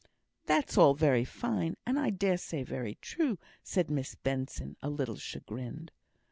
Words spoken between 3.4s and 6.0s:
said Miss Benson, a little chagrined.